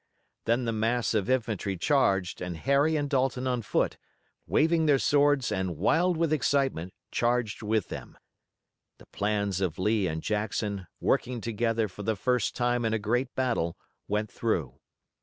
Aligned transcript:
Then 0.45 0.65
the 0.65 0.71
mass 0.71 1.13
of 1.13 1.29
infantry 1.29 1.77
charged 1.77 2.41
and 2.41 2.57
Harry 2.57 2.95
and 2.95 3.07
Dalton 3.07 3.45
on 3.45 3.61
foot, 3.61 3.99
waving 4.47 4.87
their 4.87 4.97
swords 4.97 5.51
and 5.51 5.77
wild 5.77 6.17
with 6.17 6.33
excitement, 6.33 6.95
charged 7.11 7.61
with 7.61 7.89
them. 7.89 8.17
The 8.97 9.05
plans 9.05 9.61
of 9.61 9.77
Lee 9.77 10.07
and 10.07 10.23
Jackson, 10.23 10.87
working 10.99 11.39
together 11.39 11.87
for 11.87 12.01
the 12.01 12.15
first 12.15 12.55
time 12.55 12.83
in 12.83 12.95
a 12.95 12.97
great 12.97 13.35
battle, 13.35 13.77
went 14.07 14.31
through. 14.31 14.73